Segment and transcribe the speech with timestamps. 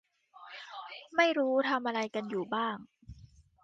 [1.15, 2.77] ไม่รู้ทำอะไรกันอยู่บ้าง